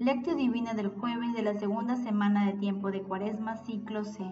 Lectio 0.00 0.34
Divina 0.34 0.72
del 0.72 0.88
jueves 0.88 1.34
de 1.34 1.42
la 1.42 1.52
segunda 1.58 1.94
semana 1.94 2.46
de 2.46 2.54
tiempo 2.54 2.90
de 2.90 3.02
Cuaresma, 3.02 3.58
ciclo 3.58 4.02
C. 4.02 4.24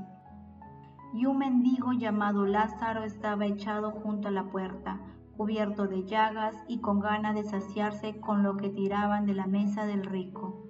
Y 1.13 1.27
un 1.27 1.37
mendigo 1.37 1.93
llamado 1.93 2.47
Lázaro 2.47 3.05
estaba 3.05 3.45
echado 3.45 3.91
junto 3.91 4.29
a 4.29 4.31
la 4.31 4.45
puerta, 4.45 4.99
cubierto 5.37 5.87
de 5.87 6.07
llagas 6.07 6.55
y 6.69 6.81
con 6.81 7.01
ganas 7.01 7.35
de 7.35 7.45
saciarse 7.45 8.19
con 8.19 8.43
lo 8.43 8.57
que 8.57 8.71
tiraban 8.71 9.27
de 9.27 9.35
la 9.35 9.47
mesa 9.47 9.85
del 9.85 10.07
rico. 10.07 10.67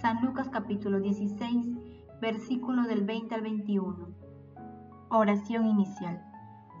San 0.00 0.24
Lucas 0.24 0.48
capítulo 0.48 1.00
16, 1.00 1.66
versículo 2.20 2.84
del 2.84 3.02
20 3.02 3.34
al 3.34 3.42
21. 3.42 4.10
Oración 5.08 5.66
inicial. 5.66 6.24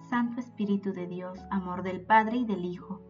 Santo 0.08 0.38
Espíritu 0.38 0.92
de 0.92 1.08
Dios, 1.08 1.40
amor 1.50 1.82
del 1.82 2.00
Padre 2.00 2.36
y 2.36 2.44
del 2.44 2.64
Hijo 2.64 3.09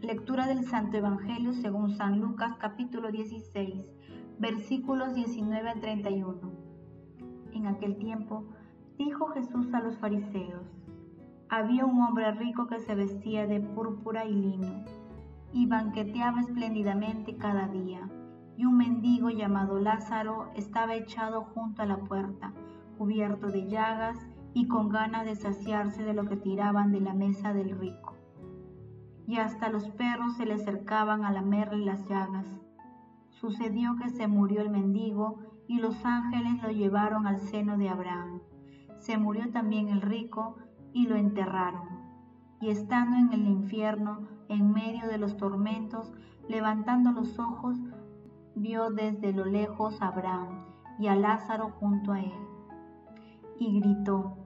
Lectura 0.00 0.46
del 0.46 0.64
Santo 0.64 0.96
Evangelio 0.96 1.52
según 1.52 1.90
San 1.90 2.20
Lucas 2.20 2.54
capítulo 2.60 3.10
16, 3.10 3.84
versículos 4.38 5.12
19 5.12 5.68
al 5.68 5.80
31. 5.80 6.38
En 7.52 7.66
aquel 7.66 7.96
tiempo 7.96 8.44
dijo 8.96 9.26
Jesús 9.30 9.74
a 9.74 9.80
los 9.80 9.98
fariseos, 9.98 10.62
había 11.48 11.84
un 11.84 12.00
hombre 12.00 12.30
rico 12.30 12.68
que 12.68 12.78
se 12.78 12.94
vestía 12.94 13.48
de 13.48 13.58
púrpura 13.58 14.24
y 14.24 14.34
lino 14.34 14.84
y 15.52 15.66
banqueteaba 15.66 16.42
espléndidamente 16.42 17.36
cada 17.36 17.66
día, 17.66 18.08
y 18.56 18.66
un 18.66 18.76
mendigo 18.76 19.30
llamado 19.30 19.80
Lázaro 19.80 20.52
estaba 20.54 20.94
echado 20.94 21.42
junto 21.42 21.82
a 21.82 21.86
la 21.86 21.96
puerta, 21.96 22.52
cubierto 22.98 23.48
de 23.48 23.66
llagas 23.66 24.16
y 24.54 24.68
con 24.68 24.90
ganas 24.90 25.24
de 25.24 25.34
saciarse 25.34 26.04
de 26.04 26.14
lo 26.14 26.26
que 26.26 26.36
tiraban 26.36 26.92
de 26.92 27.00
la 27.00 27.14
mesa 27.14 27.52
del 27.52 27.76
rico 27.76 28.17
y 29.28 29.36
hasta 29.36 29.68
los 29.68 29.90
perros 29.90 30.36
se 30.38 30.46
le 30.46 30.54
acercaban 30.54 31.22
a 31.22 31.30
lamerle 31.30 31.84
las 31.84 32.08
llagas. 32.08 32.46
Sucedió 33.28 33.94
que 33.96 34.08
se 34.08 34.26
murió 34.26 34.62
el 34.62 34.70
mendigo 34.70 35.40
y 35.68 35.80
los 35.80 36.02
ángeles 36.06 36.62
lo 36.62 36.70
llevaron 36.70 37.26
al 37.26 37.38
seno 37.38 37.76
de 37.76 37.90
Abraham. 37.90 38.40
Se 38.96 39.18
murió 39.18 39.50
también 39.52 39.88
el 39.88 40.00
rico 40.00 40.56
y 40.94 41.06
lo 41.06 41.16
enterraron. 41.16 41.86
Y 42.62 42.70
estando 42.70 43.18
en 43.18 43.30
el 43.34 43.46
infierno, 43.46 44.26
en 44.48 44.72
medio 44.72 45.06
de 45.06 45.18
los 45.18 45.36
tormentos, 45.36 46.10
levantando 46.48 47.12
los 47.12 47.38
ojos, 47.38 47.76
vio 48.54 48.90
desde 48.90 49.34
lo 49.34 49.44
lejos 49.44 50.00
a 50.00 50.08
Abraham 50.08 50.64
y 50.98 51.08
a 51.08 51.14
Lázaro 51.14 51.68
junto 51.78 52.12
a 52.12 52.20
él. 52.20 52.32
Y 53.58 53.78
gritó, 53.78 54.38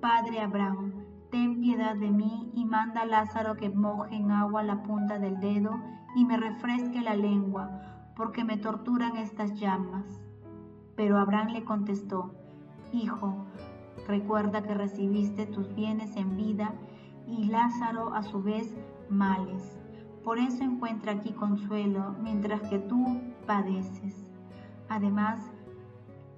Padre 0.00 0.40
Abraham, 0.40 1.01
ten 1.32 1.62
piedad 1.62 1.96
de 1.96 2.10
mí 2.10 2.52
y 2.54 2.66
manda 2.66 3.00
a 3.00 3.06
Lázaro 3.06 3.56
que 3.56 3.70
moje 3.70 4.14
en 4.14 4.30
agua 4.30 4.62
la 4.62 4.82
punta 4.82 5.18
del 5.18 5.40
dedo 5.40 5.80
y 6.14 6.26
me 6.26 6.36
refresque 6.36 7.00
la 7.00 7.16
lengua, 7.16 8.12
porque 8.14 8.44
me 8.44 8.58
torturan 8.58 9.16
estas 9.16 9.58
llamas. 9.58 10.20
Pero 10.94 11.18
Abraham 11.18 11.54
le 11.54 11.64
contestó, 11.64 12.34
Hijo, 12.92 13.46
recuerda 14.06 14.62
que 14.62 14.74
recibiste 14.74 15.46
tus 15.46 15.74
bienes 15.74 16.14
en 16.16 16.36
vida 16.36 16.74
y 17.26 17.44
Lázaro 17.44 18.14
a 18.14 18.22
su 18.22 18.42
vez 18.42 18.76
males. 19.08 19.80
Por 20.22 20.38
eso 20.38 20.62
encuentra 20.62 21.12
aquí 21.12 21.32
consuelo 21.32 22.14
mientras 22.22 22.60
que 22.68 22.78
tú 22.78 23.22
padeces. 23.46 24.26
Además, 24.90 25.50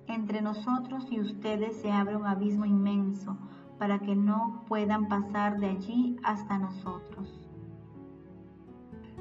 entre 0.07 0.41
nosotros 0.41 1.09
y 1.11 1.19
ustedes 1.21 1.83
se 1.83 1.91
abre 1.91 2.15
un 2.15 2.27
abismo 2.27 2.65
inmenso 2.65 3.37
para 3.79 3.99
que 3.99 4.15
no 4.15 4.65
puedan 4.67 5.09
pasar 5.09 5.59
de 5.59 5.71
allí 5.71 6.17
hasta 6.23 6.59
nosotros. 6.59 7.49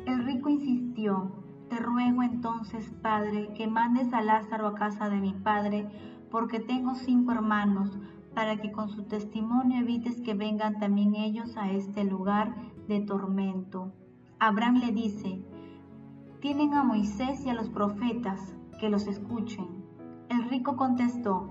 El 0.05 0.23
rico 0.25 0.49
insistió, 0.49 1.31
te 1.69 1.77
ruego 1.77 2.23
entonces, 2.23 2.91
Padre, 3.01 3.53
que 3.55 3.67
mandes 3.67 4.13
a 4.13 4.21
Lázaro 4.21 4.67
a 4.67 4.75
casa 4.75 5.09
de 5.09 5.19
mi 5.19 5.33
Padre, 5.33 5.87
porque 6.29 6.59
tengo 6.59 6.95
cinco 6.95 7.31
hermanos, 7.31 7.97
para 8.33 8.57
que 8.57 8.71
con 8.71 8.89
su 8.89 9.03
testimonio 9.03 9.79
evites 9.79 10.21
que 10.21 10.33
vengan 10.33 10.79
también 10.79 11.15
ellos 11.15 11.55
a 11.55 11.71
este 11.71 12.03
lugar 12.03 12.53
de 12.87 13.01
tormento. 13.01 13.93
Abraham 14.39 14.75
le 14.75 14.91
dice, 14.91 15.45
tienen 16.41 16.73
a 16.73 16.83
Moisés 16.83 17.45
y 17.45 17.49
a 17.49 17.53
los 17.53 17.69
profetas, 17.69 18.55
que 18.79 18.89
los 18.89 19.07
escuchen. 19.07 19.67
El 20.29 20.49
rico 20.49 20.75
contestó, 20.75 21.47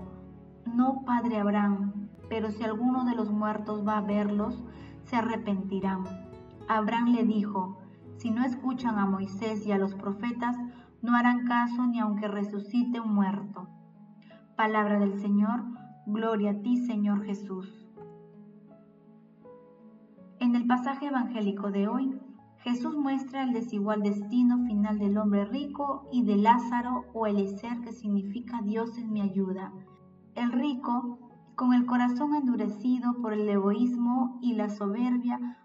no, 0.65 1.03
Padre 1.05 1.39
Abraham, 1.39 2.02
pero 2.29 2.51
si 2.51 2.63
alguno 2.63 3.05
de 3.05 3.15
los 3.15 3.31
muertos 3.31 3.87
va 3.87 3.97
a 3.97 4.01
verlos, 4.01 4.63
se 5.05 5.15
arrepentirán. 5.15 6.03
Abraham 6.67 7.09
le 7.09 7.23
dijo, 7.23 7.77
si 8.17 8.31
no 8.31 8.43
escuchan 8.45 8.97
a 8.97 9.05
Moisés 9.05 9.65
y 9.65 9.71
a 9.71 9.77
los 9.77 9.95
profetas, 9.95 10.57
no 11.01 11.15
harán 11.15 11.45
caso 11.45 11.85
ni 11.85 11.99
aunque 11.99 12.27
resucite 12.27 12.99
un 12.99 13.13
muerto. 13.13 13.67
Palabra 14.55 14.99
del 14.99 15.19
Señor, 15.19 15.63
gloria 16.05 16.51
a 16.51 16.61
ti 16.61 16.77
Señor 16.85 17.25
Jesús. 17.25 17.87
En 20.39 20.55
el 20.55 20.67
pasaje 20.67 21.07
evangélico 21.07 21.71
de 21.71 21.87
hoy, 21.87 22.19
Jesús 22.63 22.95
muestra 22.95 23.43
el 23.43 23.51
desigual 23.51 24.03
destino 24.03 24.65
final 24.65 24.97
del 24.97 25.17
hombre 25.17 25.43
rico 25.43 26.07
y 26.13 26.23
de 26.23 26.37
Lázaro 26.37 27.05
o 27.13 27.27
el 27.27 27.57
ser 27.57 27.81
que 27.81 27.91
significa 27.91 28.61
Dios 28.61 28.97
es 28.97 29.05
mi 29.05 29.21
ayuda. 29.21 29.73
El 30.35 30.51
rico 30.53 31.19
con 31.55 31.73
el 31.73 31.85
corazón 31.85 32.33
endurecido 32.33 33.21
por 33.21 33.33
el 33.33 33.47
egoísmo 33.47 34.39
y 34.41 34.55
la 34.55 34.69
soberbia, 34.69 35.57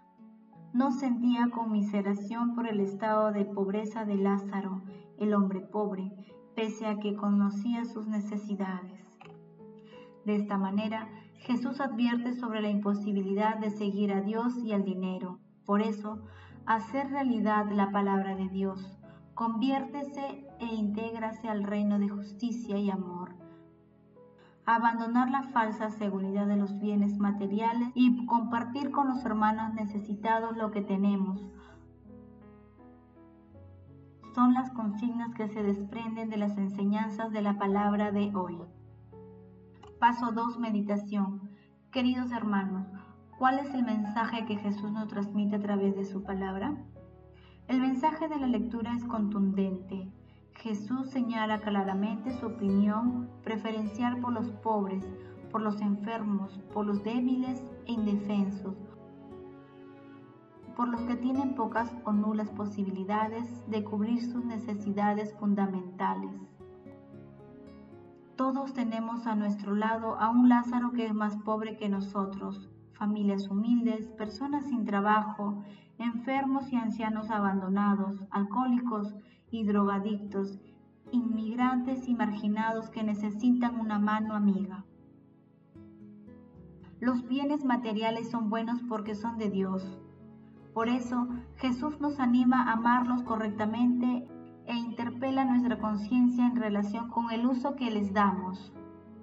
no 0.71 0.91
sentía 0.91 1.49
conmiseración 1.49 2.53
por 2.53 2.67
el 2.67 2.79
estado 2.79 3.31
de 3.31 3.45
pobreza 3.45 4.05
de 4.05 4.15
Lázaro, 4.15 4.83
el 5.17 5.33
hombre 5.33 5.61
pobre, 5.61 6.11
pese 6.55 6.85
a 6.85 6.97
que 6.99 7.15
conocía 7.15 7.85
sus 7.85 8.07
necesidades. 8.07 9.17
De 10.25 10.35
esta 10.35 10.57
manera, 10.57 11.09
Jesús 11.39 11.79
advierte 11.79 12.33
sobre 12.33 12.61
la 12.61 12.69
imposibilidad 12.69 13.57
de 13.57 13.71
seguir 13.71 14.13
a 14.13 14.21
Dios 14.21 14.57
y 14.63 14.73
al 14.73 14.83
dinero. 14.83 15.39
Por 15.65 15.81
eso, 15.81 16.19
hacer 16.67 17.09
realidad 17.09 17.71
la 17.71 17.91
palabra 17.91 18.35
de 18.35 18.47
Dios, 18.49 18.99
conviértese 19.33 20.45
e 20.59 20.65
intégrase 20.65 21.49
al 21.49 21.63
reino 21.63 21.97
de 21.97 22.09
justicia 22.09 22.77
y 22.77 22.91
amor 22.91 23.38
abandonar 24.75 25.31
la 25.31 25.43
falsa 25.43 25.89
seguridad 25.89 26.45
de 26.45 26.55
los 26.55 26.77
bienes 26.79 27.17
materiales 27.17 27.89
y 27.95 28.25
compartir 28.27 28.91
con 28.91 29.07
los 29.07 29.25
hermanos 29.25 29.73
necesitados 29.73 30.55
lo 30.57 30.69
que 30.69 30.81
tenemos. 30.81 31.43
Son 34.35 34.53
las 34.53 34.69
consignas 34.71 35.33
que 35.33 35.47
se 35.47 35.63
desprenden 35.63 36.29
de 36.29 36.37
las 36.37 36.55
enseñanzas 36.57 37.31
de 37.31 37.41
la 37.41 37.57
palabra 37.57 38.11
de 38.11 38.31
hoy. 38.35 38.59
Paso 39.99 40.31
2. 40.31 40.59
Meditación. 40.59 41.49
Queridos 41.91 42.31
hermanos, 42.31 42.85
¿cuál 43.39 43.57
es 43.57 43.73
el 43.73 43.83
mensaje 43.83 44.45
que 44.45 44.57
Jesús 44.57 44.91
nos 44.91 45.07
transmite 45.07 45.55
a 45.55 45.61
través 45.61 45.95
de 45.95 46.05
su 46.05 46.21
palabra? 46.21 46.77
El 47.67 47.81
mensaje 47.81 48.27
de 48.27 48.37
la 48.37 48.47
lectura 48.47 48.93
es 48.93 49.03
contundente, 49.05 50.11
Jesús 50.61 51.09
señala 51.09 51.61
claramente 51.61 52.37
su 52.37 52.47
opinión 52.47 53.29
preferencial 53.43 54.19
por 54.19 54.33
los 54.33 54.51
pobres, 54.51 55.05
por 55.51 55.61
los 55.61 55.79
enfermos, 55.79 56.59
por 56.73 56.85
los 56.85 57.01
débiles 57.01 57.65
e 57.85 57.93
indefensos, 57.93 58.75
por 60.75 60.89
los 60.89 61.01
que 61.03 61.15
tienen 61.15 61.55
pocas 61.55 61.95
o 62.03 62.11
nulas 62.11 62.49
posibilidades 62.51 63.63
de 63.69 63.85
cubrir 63.85 64.21
sus 64.21 64.43
necesidades 64.43 65.33
fundamentales. 65.39 66.35
Todos 68.35 68.73
tenemos 68.73 69.27
a 69.27 69.35
nuestro 69.35 69.75
lado 69.75 70.19
a 70.19 70.29
un 70.29 70.49
Lázaro 70.49 70.91
que 70.91 71.05
es 71.05 71.13
más 71.13 71.37
pobre 71.37 71.77
que 71.77 71.87
nosotros, 71.87 72.69
familias 72.91 73.47
humildes, 73.49 74.07
personas 74.09 74.65
sin 74.65 74.83
trabajo, 74.83 75.63
enfermos 75.99 76.71
y 76.71 76.77
ancianos 76.77 77.29
abandonados, 77.29 78.25
alcohólicos 78.31 79.15
y 79.51 79.65
drogadictos, 79.65 80.59
inmigrantes 81.11 82.07
y 82.07 82.15
marginados 82.15 82.89
que 82.89 83.03
necesitan 83.03 83.79
una 83.79 83.99
mano 83.99 84.33
amiga. 84.33 84.85
Los 86.99 87.27
bienes 87.27 87.63
materiales 87.63 88.29
son 88.29 88.49
buenos 88.49 88.81
porque 88.89 89.15
son 89.15 89.37
de 89.37 89.49
Dios. 89.49 89.99
Por 90.73 90.89
eso 90.89 91.27
Jesús 91.57 91.99
nos 91.99 92.19
anima 92.19 92.63
a 92.63 92.73
amarlos 92.73 93.23
correctamente 93.23 94.27
e 94.65 94.75
interpela 94.75 95.45
nuestra 95.45 95.79
conciencia 95.79 96.45
en 96.45 96.55
relación 96.55 97.09
con 97.09 97.31
el 97.31 97.45
uso 97.45 97.75
que 97.75 97.89
les 97.89 98.13
damos. 98.13 98.73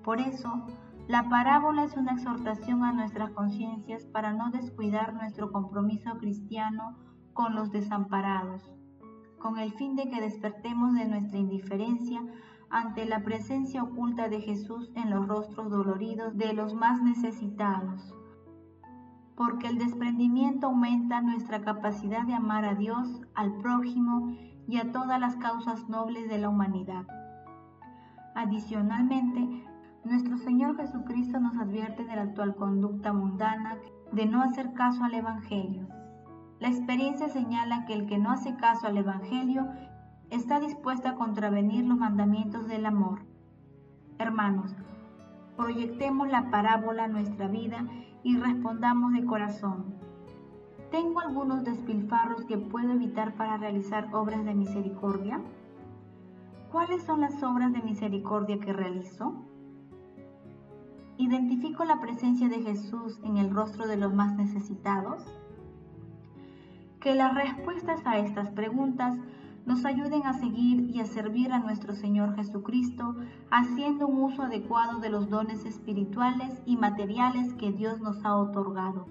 Por 0.03 0.21
eso, 0.21 0.67
la 1.09 1.29
parábola 1.29 1.85
es 1.85 1.97
una 1.97 2.13
exhortación 2.13 2.83
a 2.83 2.93
nuestras 2.93 3.31
conciencias 3.31 4.05
para 4.07 4.33
no 4.33 4.51
descuidar 4.51 5.15
nuestro 5.15 5.53
compromiso 5.53 6.19
cristiano 6.19 6.97
con 7.33 7.55
los 7.55 7.71
desamparados, 7.71 8.69
con 9.39 9.59
el 9.59 9.73
fin 9.73 9.95
de 9.95 10.11
que 10.11 10.21
despertemos 10.21 10.95
de 10.95 11.07
nuestra 11.07 11.39
indiferencia 11.39 12.21
ante 12.71 13.05
la 13.05 13.23
presencia 13.23 13.85
oculta 13.85 14.29
de 14.29 14.41
Jesús 14.41 14.91
en 14.97 15.11
los 15.11 15.29
rostros 15.29 15.71
doloridos 15.71 16.37
de 16.37 16.53
los 16.55 16.75
más 16.75 17.01
necesitados. 17.01 18.13
Porque 19.37 19.69
el 19.69 19.79
desprendimiento 19.79 20.67
aumenta 20.67 21.21
nuestra 21.21 21.61
capacidad 21.63 22.23
de 22.25 22.35
amar 22.35 22.65
a 22.65 22.75
Dios, 22.75 23.23
al 23.35 23.53
prójimo 23.59 24.35
y 24.67 24.79
a 24.79 24.91
todas 24.91 25.21
las 25.21 25.37
causas 25.37 25.89
nobles 25.89 26.29
de 26.29 26.39
la 26.39 26.49
humanidad. 26.49 27.07
Adicionalmente, 28.35 29.65
nuestro 30.07 30.39
Señor 30.39 30.77
Jesucristo 30.77 31.41
nos 31.41 31.57
advierte 31.57 32.05
de 32.05 32.15
la 32.15 32.23
actual 32.23 32.55
conducta 32.55 33.13
mundana 33.13 33.77
de 34.13 34.27
no 34.27 34.41
hacer 34.41 34.73
caso 34.73 35.03
al 35.03 35.15
Evangelio. 35.15 35.89
La 36.61 36.69
experiencia 36.69 37.29
señala 37.29 37.85
que 37.87 37.95
el 37.95 38.07
que 38.07 38.17
no 38.17 38.31
hace 38.31 38.57
caso 38.57 38.87
al 38.87 38.97
Evangelio 38.97 39.67
está 40.31 40.61
dispuesto 40.61 41.09
a 41.09 41.17
contravenir 41.17 41.85
los 41.85 41.99
mandamientos 41.99 42.69
del 42.69 42.87
amor. 42.87 43.23
Hermanos, 44.19 44.75
proyectemos 45.57 46.29
la 46.29 46.51
parábola 46.51 47.05
a 47.05 47.09
nuestra 47.09 47.49
vida 47.49 47.85
y 48.23 48.37
respondamos 48.39 49.13
de 49.13 49.25
corazón. 49.25 49.97
¿Tengo 50.93 51.21
algunos 51.21 51.65
despilfarros 51.65 52.45
que 52.45 52.59
puedo 52.59 52.93
evitar 52.93 53.35
para 53.35 53.57
realizar 53.57 54.15
obras 54.15 54.45
de 54.45 54.55
misericordia? 54.55 55.41
¿Cuáles 56.71 57.03
son 57.03 57.21
las 57.21 57.43
obras 57.43 57.73
de 57.73 57.83
misericordia 57.83 58.61
que 58.61 58.73
realizo? 58.73 59.35
¿Identifico 61.19 61.87
la 61.87 61.99
presencia 61.99 62.51
de 62.51 62.61
Jesús 62.61 63.19
en 63.23 63.39
el 63.39 63.51
rostro 63.51 63.87
de 63.87 63.97
los 63.97 64.13
más 64.13 64.37
necesitados? 64.37 65.25
Que 67.01 67.15
las 67.15 67.35
respuestas 67.35 68.03
a 68.05 68.19
estas 68.19 68.51
preguntas 68.51 69.19
nos 69.65 69.87
ayuden 69.87 70.27
a 70.27 70.35
seguir 70.35 70.91
y 70.95 71.01
a 71.01 71.07
servir 71.07 71.53
a 71.53 71.59
nuestro 71.59 71.95
Señor 71.95 72.37
Jesucristo, 72.37 73.17
haciendo 73.51 74.07
un 74.07 74.25
uso 74.25 74.43
adecuado 74.43 75.01
de 75.01 75.09
los 75.09 75.31
dones 75.31 75.65
espirituales 75.65 76.61
y 76.67 76.77
materiales 76.77 77.55
que 77.55 77.73
Dios 77.73 77.99
nos 78.01 78.23
ha 78.23 78.37
otorgado, 78.37 79.07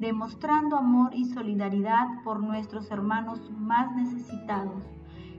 demostrando 0.00 0.76
amor 0.76 1.14
y 1.14 1.24
solidaridad 1.24 2.08
por 2.24 2.40
nuestros 2.40 2.90
hermanos 2.90 3.50
más 3.56 3.90
necesitados. 3.96 4.82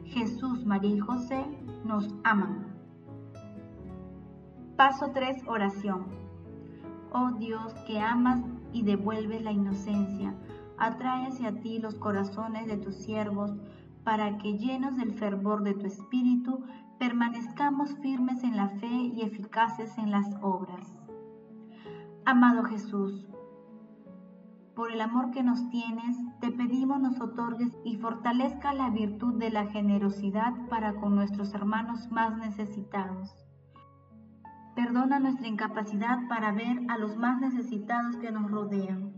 Jesús, 0.06 0.66
María 0.66 0.96
y 0.96 1.00
José 1.00 1.46
nos 1.86 2.16
aman. 2.24 2.73
Paso 4.78 5.12
3. 5.14 5.44
Oración. 5.48 6.08
Oh 7.12 7.30
Dios, 7.38 7.76
que 7.86 8.00
amas 8.00 8.42
y 8.72 8.82
devuelves 8.82 9.44
la 9.44 9.52
inocencia, 9.52 10.34
atrae 10.80 11.28
hacia 11.28 11.62
ti 11.62 11.78
los 11.78 11.94
corazones 11.94 12.66
de 12.66 12.78
tus 12.78 12.96
siervos, 12.96 13.54
para 14.04 14.40
que 14.40 14.58
llenos 14.58 14.98
del 14.98 15.14
fervor 15.14 15.62
de 15.62 15.76
tu 15.76 15.86
espíritu, 15.86 16.64
permanezcamos 16.98 17.94
firmes 18.02 18.44
en 18.44 18.58
la 18.58 18.70
fe 18.70 18.88
y 18.88 19.22
eficaces 19.22 19.96
en 20.00 20.10
las 20.10 20.26
obras. 20.42 21.00
Amado 22.26 22.64
Jesús, 22.64 23.28
por 24.76 24.92
el 24.92 25.02
amor 25.02 25.30
que 25.30 25.44
nos 25.44 25.70
tienes, 25.70 26.18
te 26.42 26.52
pedimos 26.52 27.00
nos 27.00 27.22
otorgues 27.22 27.78
y 27.86 27.98
fortalezca 27.98 28.74
la 28.74 28.90
virtud 28.90 29.36
de 29.36 29.52
la 29.52 29.68
generosidad 29.68 30.54
para 30.68 30.96
con 30.96 31.14
nuestros 31.14 31.54
hermanos 31.54 32.10
más 32.12 32.36
necesitados 32.40 33.43
Perdona 34.76 35.20
nuestra 35.20 35.48
incapacidad 35.48 36.28
para 36.28 36.52
ver 36.52 36.82
a 36.88 36.98
los 36.98 37.16
más 37.16 37.40
necesitados 37.40 38.18
que 38.18 38.32
nos 38.32 38.50
rodean. 38.50 39.14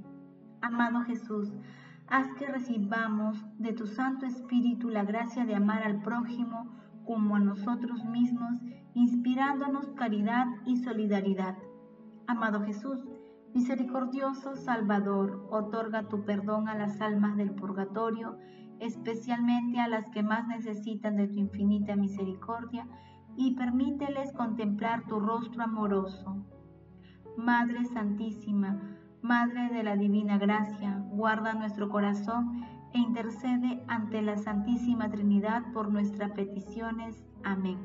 Amado 0.61 1.01
Jesús, 1.03 1.53
haz 2.07 2.27
que 2.33 2.45
recibamos 2.45 3.41
de 3.57 3.71
tu 3.71 3.87
Santo 3.87 4.25
Espíritu 4.25 4.89
la 4.89 5.05
gracia 5.05 5.45
de 5.45 5.55
amar 5.55 5.83
al 5.83 6.01
prójimo 6.01 6.67
como 7.05 7.37
a 7.37 7.39
nosotros 7.39 8.03
mismos, 8.03 8.59
inspirándonos 8.95 9.87
caridad 9.93 10.45
y 10.65 10.83
solidaridad. 10.83 11.55
Amado 12.27 12.65
Jesús, 12.65 13.05
misericordioso 13.53 14.57
Salvador, 14.57 15.47
otorga 15.51 16.09
tu 16.09 16.25
perdón 16.25 16.67
a 16.67 16.75
las 16.75 16.99
almas 16.99 17.37
del 17.37 17.51
purgatorio, 17.51 18.37
especialmente 18.79 19.79
a 19.79 19.87
las 19.87 20.09
que 20.09 20.21
más 20.21 20.47
necesitan 20.47 21.15
de 21.15 21.29
tu 21.29 21.39
infinita 21.39 21.95
misericordia 21.95 22.85
y 23.37 23.55
permíteles 23.55 24.31
contemplar 24.33 25.05
tu 25.07 25.19
rostro 25.19 25.63
amoroso. 25.63 26.45
Madre 27.37 27.85
Santísima, 27.85 28.79
Madre 29.21 29.69
de 29.69 29.83
la 29.83 29.95
Divina 29.95 30.37
Gracia, 30.37 31.03
guarda 31.09 31.53
nuestro 31.53 31.89
corazón 31.89 32.63
e 32.93 32.99
intercede 32.99 33.83
ante 33.87 34.21
la 34.21 34.37
Santísima 34.37 35.09
Trinidad 35.09 35.63
por 35.73 35.91
nuestras 35.91 36.31
peticiones. 36.31 37.25
Amén. 37.43 37.77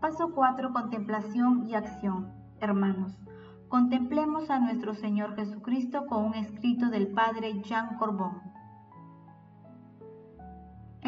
Paso 0.00 0.32
4. 0.34 0.72
Contemplación 0.72 1.68
y 1.68 1.74
acción. 1.74 2.32
Hermanos, 2.60 3.18
contemplemos 3.68 4.48
a 4.48 4.58
nuestro 4.58 4.94
Señor 4.94 5.36
Jesucristo 5.36 6.06
con 6.06 6.24
un 6.24 6.34
escrito 6.34 6.88
del 6.88 7.08
Padre 7.08 7.60
Jean 7.62 7.96
Corbón. 7.96 8.47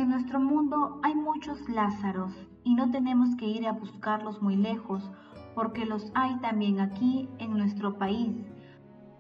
En 0.01 0.09
nuestro 0.09 0.41
mundo 0.41 0.99
hay 1.03 1.15
muchos 1.15 1.69
Lázaros 1.69 2.33
y 2.65 2.75
no 2.75 2.91
tenemos 2.91 3.37
que 3.37 3.45
ir 3.45 3.69
a 3.69 3.73
buscarlos 3.73 4.41
muy 4.41 4.57
lejos 4.57 5.11
porque 5.55 5.85
los 5.85 6.11
hay 6.15 6.39
también 6.39 6.81
aquí 6.81 7.29
en 7.39 7.51
nuestro 7.59 7.99
país. 7.99 8.35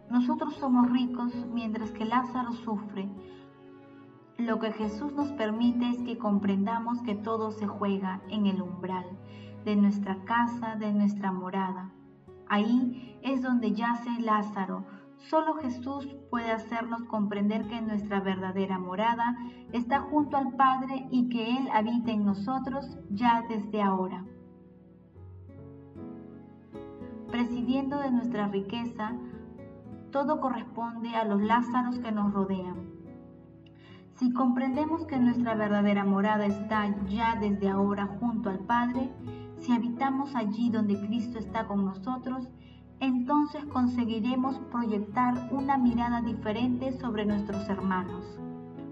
Nosotros 0.09 0.55
somos 0.55 0.91
ricos 0.91 1.35
mientras 1.53 1.91
que 1.91 2.07
Lázaro 2.07 2.55
sufre. 2.55 3.11
Lo 4.39 4.59
que 4.59 4.73
Jesús 4.73 5.13
nos 5.13 5.31
permite 5.33 5.87
es 5.91 5.99
que 5.99 6.17
comprendamos 6.17 7.03
que 7.03 7.15
todo 7.15 7.51
se 7.51 7.67
juega 7.67 8.23
en 8.31 8.47
el 8.47 8.63
umbral 8.63 9.05
de 9.67 9.77
nuestra 9.77 10.25
casa, 10.25 10.77
de 10.77 10.95
nuestra 10.95 11.31
morada. 11.31 11.91
Ahí 12.49 13.19
es 13.21 13.43
donde 13.43 13.75
yace 13.75 14.09
Lázaro, 14.19 14.87
Solo 15.29 15.55
Jesús 15.55 16.09
puede 16.31 16.51
hacernos 16.51 17.05
comprender 17.05 17.67
que 17.69 17.81
nuestra 17.81 18.21
verdadera 18.21 18.79
morada 18.79 19.37
está 19.73 20.01
junto 20.01 20.37
al 20.37 20.53
Padre 20.55 21.07
y 21.11 21.29
que 21.29 21.57
Él 21.57 21.69
habita 21.73 22.11
en 22.11 22.25
nosotros 22.25 22.99
ya 23.11 23.45
desde 23.49 23.83
ahora. 23.83 24.25
Presidiendo 27.31 27.99
de 27.99 28.11
nuestra 28.11 28.49
riqueza, 28.49 29.13
todo 30.11 30.41
corresponde 30.41 31.15
a 31.15 31.25
los 31.25 31.41
Lázaros 31.43 31.99
que 32.01 32.11
nos 32.11 32.33
rodean. 32.33 32.91
Si 34.15 34.33
comprendemos 34.33 35.07
que 35.07 35.19
nuestra 35.19 35.55
verdadera 35.55 36.05
morada 36.05 36.47
está 36.47 36.95
ya 37.07 37.37
desde 37.37 37.69
ahora 37.69 38.07
junto 38.19 38.51
al 38.51 38.59
Padre, 38.59 39.11
si 39.57 39.73
habitamos 39.73 40.35
allí 40.35 40.71
donde 40.71 40.99
Cristo 41.01 41.39
está 41.39 41.67
con 41.67 41.85
nosotros, 41.85 42.49
entonces 43.01 43.65
conseguiremos 43.67 44.59
proyectar 44.71 45.49
una 45.51 45.79
mirada 45.79 46.21
diferente 46.21 46.93
sobre 46.93 47.25
nuestros 47.25 47.69
hermanos, 47.69 48.39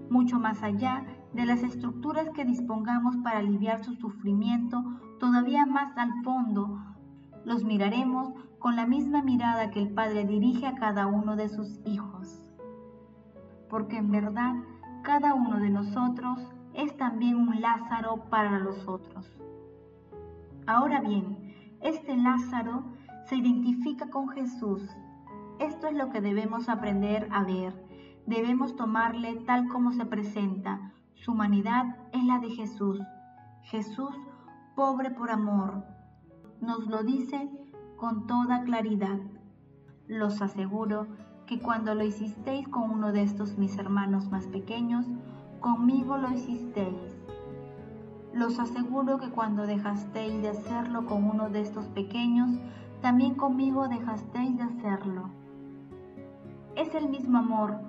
mucho 0.09 0.39
más 0.39 0.63
allá 0.63 1.05
de 1.33 1.45
las 1.45 1.61
estructuras 1.61 2.29
que 2.31 2.43
dispongamos 2.43 3.17
para 3.17 3.37
aliviar 3.37 3.83
su 3.83 3.93
sufrimiento, 3.95 4.83
todavía 5.19 5.65
más 5.67 5.95
al 5.95 6.11
fondo, 6.23 6.79
los 7.45 7.63
miraremos 7.63 8.33
con 8.57 8.75
la 8.75 8.85
misma 8.85 9.21
mirada 9.21 9.69
que 9.69 9.79
el 9.79 9.93
Padre 9.93 10.25
dirige 10.25 10.65
a 10.65 10.75
cada 10.75 11.07
uno 11.07 11.35
de 11.35 11.47
sus 11.47 11.79
hijos. 11.85 12.45
Porque 13.69 13.97
en 13.97 14.11
verdad, 14.11 14.55
cada 15.03 15.35
uno 15.35 15.59
de 15.59 15.69
nosotros 15.69 16.39
es 16.73 16.97
también 16.97 17.35
un 17.35 17.61
Lázaro 17.61 18.25
para 18.29 18.59
los 18.59 18.87
otros. 18.87 19.31
Ahora 20.65 20.99
bien, 21.01 21.53
este 21.81 22.17
Lázaro 22.17 22.83
se 23.29 23.35
identifica 23.35 24.09
con 24.09 24.29
Jesús. 24.29 24.81
Esto 25.59 25.87
es 25.87 25.93
lo 25.93 26.09
que 26.09 26.19
debemos 26.19 26.67
aprender 26.67 27.29
a 27.31 27.43
ver. 27.43 27.73
Debemos 28.25 28.75
tomarle 28.75 29.35
tal 29.45 29.67
como 29.67 29.91
se 29.91 30.05
presenta. 30.05 30.91
Su 31.13 31.33
humanidad 31.33 31.95
es 32.11 32.23
la 32.23 32.39
de 32.39 32.49
Jesús. 32.49 32.99
Jesús, 33.61 34.15
pobre 34.75 35.11
por 35.11 35.29
amor, 35.29 35.83
nos 36.59 36.87
lo 36.87 37.03
dice 37.03 37.49
con 37.97 38.25
toda 38.25 38.63
claridad. 38.63 39.19
Los 40.07 40.41
aseguro 40.41 41.05
que 41.45 41.59
cuando 41.59 41.93
lo 41.93 42.03
hicisteis 42.03 42.67
con 42.67 42.89
uno 42.89 43.11
de 43.11 43.21
estos 43.21 43.59
mis 43.59 43.77
hermanos 43.77 44.31
más 44.31 44.47
pequeños, 44.47 45.05
conmigo 45.59 46.17
lo 46.17 46.31
hicisteis. 46.31 47.19
Los 48.33 48.57
aseguro 48.59 49.19
que 49.19 49.29
cuando 49.29 49.67
dejasteis 49.67 50.41
de 50.41 50.49
hacerlo 50.49 51.05
con 51.05 51.23
uno 51.25 51.49
de 51.49 51.61
estos 51.61 51.85
pequeños, 51.89 52.59
también 53.01 53.35
conmigo 53.35 53.87
dejasteis 53.87 54.57
de 54.57 54.63
hacerlo. 54.63 55.29
Es 56.75 56.93
el 56.95 57.09
mismo 57.09 57.37
amor, 57.37 57.79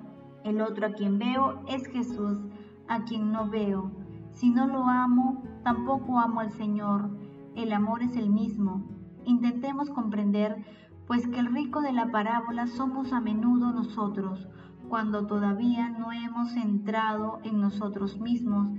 el 0.43 0.61
otro 0.61 0.87
a 0.87 0.93
quien 0.93 1.19
veo 1.19 1.61
es 1.67 1.85
Jesús, 1.87 2.39
a 2.87 3.03
quien 3.03 3.31
no 3.31 3.49
veo. 3.49 3.91
Si 4.33 4.49
no 4.49 4.67
lo 4.67 4.85
amo, 4.85 5.43
tampoco 5.63 6.19
amo 6.19 6.39
al 6.39 6.51
Señor. 6.51 7.09
El 7.55 7.73
amor 7.73 8.01
es 8.01 8.15
el 8.15 8.29
mismo. 8.29 8.83
Intentemos 9.25 9.89
comprender, 9.89 10.63
pues 11.05 11.27
que 11.27 11.39
el 11.39 11.53
rico 11.53 11.81
de 11.81 11.93
la 11.93 12.09
parábola 12.11 12.67
somos 12.67 13.13
a 13.13 13.19
menudo 13.19 13.71
nosotros, 13.71 14.47
cuando 14.89 15.27
todavía 15.27 15.89
no 15.89 16.11
hemos 16.11 16.55
entrado 16.55 17.39
en 17.43 17.61
nosotros 17.61 18.19
mismos, 18.19 18.69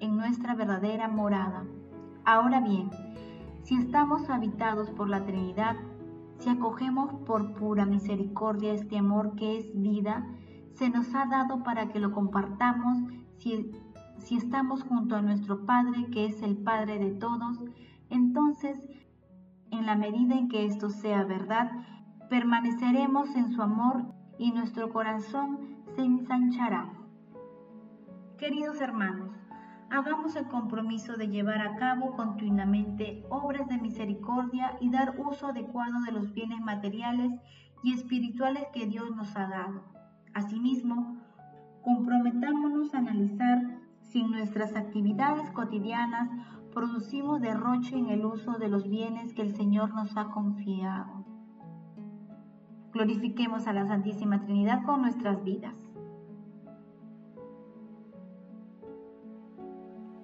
en 0.00 0.16
nuestra 0.16 0.54
verdadera 0.54 1.08
morada. 1.08 1.64
Ahora 2.24 2.60
bien, 2.60 2.90
si 3.68 3.74
estamos 3.74 4.30
habitados 4.30 4.88
por 4.88 5.10
la 5.10 5.26
Trinidad, 5.26 5.76
si 6.38 6.48
acogemos 6.48 7.12
por 7.26 7.52
pura 7.52 7.84
misericordia 7.84 8.72
este 8.72 8.96
amor 8.96 9.34
que 9.36 9.58
es 9.58 9.78
vida, 9.78 10.26
se 10.72 10.88
nos 10.88 11.14
ha 11.14 11.26
dado 11.26 11.62
para 11.62 11.90
que 11.90 11.98
lo 11.98 12.12
compartamos 12.12 12.96
si, 13.36 13.70
si 14.16 14.38
estamos 14.38 14.84
junto 14.84 15.16
a 15.16 15.20
nuestro 15.20 15.66
Padre, 15.66 16.06
que 16.10 16.24
es 16.24 16.40
el 16.40 16.56
Padre 16.56 16.98
de 16.98 17.10
todos, 17.10 17.60
entonces, 18.08 18.80
en 19.70 19.84
la 19.84 19.96
medida 19.96 20.38
en 20.38 20.48
que 20.48 20.64
esto 20.64 20.88
sea 20.88 21.24
verdad, 21.24 21.70
permaneceremos 22.30 23.36
en 23.36 23.52
su 23.52 23.60
amor 23.60 24.02
y 24.38 24.50
nuestro 24.50 24.90
corazón 24.90 25.58
se 25.94 26.00
ensanchará. 26.00 26.90
Queridos 28.38 28.80
hermanos, 28.80 29.27
hagamos 29.90 30.36
el 30.36 30.46
compromiso 30.48 31.16
de 31.16 31.28
llevar 31.28 31.60
a 31.60 31.76
cabo 31.76 32.14
continuamente 32.16 33.24
obras 33.30 33.68
de 33.68 33.78
misericordia 33.78 34.76
y 34.80 34.90
dar 34.90 35.14
uso 35.18 35.48
adecuado 35.48 36.00
de 36.04 36.12
los 36.12 36.32
bienes 36.34 36.60
materiales 36.60 37.32
y 37.82 37.92
espirituales 37.92 38.64
que 38.72 38.86
Dios 38.86 39.14
nos 39.16 39.34
ha 39.36 39.46
dado. 39.46 39.84
Asimismo, 40.34 41.16
comprometámonos 41.82 42.94
a 42.94 42.98
analizar 42.98 43.78
si 44.02 44.22
nuestras 44.22 44.76
actividades 44.76 45.50
cotidianas 45.50 46.28
producimos 46.72 47.40
derroche 47.40 47.96
en 47.96 48.10
el 48.10 48.24
uso 48.24 48.58
de 48.58 48.68
los 48.68 48.88
bienes 48.88 49.32
que 49.32 49.42
el 49.42 49.54
Señor 49.56 49.94
nos 49.94 50.16
ha 50.16 50.26
confiado. 50.26 51.24
Glorifiquemos 52.92 53.66
a 53.66 53.72
la 53.72 53.86
Santísima 53.86 54.42
Trinidad 54.44 54.82
con 54.84 55.02
nuestras 55.02 55.42
vidas. 55.44 55.74